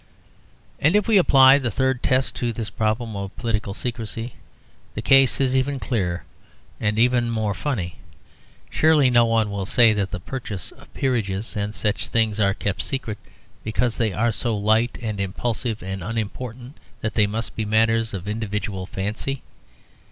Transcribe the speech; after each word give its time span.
And 0.79 0.95
if 0.95 1.07
we 1.07 1.19
apply 1.19 1.59
the 1.59 1.69
third 1.69 2.01
test 2.01 2.33
to 2.37 2.51
this 2.51 2.71
problem 2.71 3.15
of 3.15 3.35
political 3.37 3.75
secrecy, 3.75 4.33
the 4.95 5.01
case 5.03 5.39
is 5.39 5.55
even 5.55 5.79
clearer 5.79 6.23
and 6.79 6.97
even 6.97 7.29
more 7.29 7.53
funny. 7.53 7.97
Surely 8.71 9.11
no 9.11 9.25
one 9.27 9.51
will 9.51 9.67
say 9.67 9.93
that 9.93 10.09
the 10.09 10.19
purchase 10.19 10.71
of 10.71 10.91
peerages 10.95 11.55
and 11.55 11.75
such 11.75 12.07
things 12.07 12.39
are 12.39 12.55
kept 12.55 12.81
secret 12.81 13.19
because 13.63 13.97
they 13.97 14.11
are 14.11 14.31
so 14.31 14.57
light 14.57 14.97
and 15.03 15.19
impulsive 15.19 15.83
and 15.83 16.01
unimportant 16.03 16.77
that 17.01 17.13
they 17.13 17.27
must 17.27 17.55
be 17.55 17.63
matters 17.63 18.11
of 18.15 18.27
individual 18.27 18.87
fancy. 18.87 19.43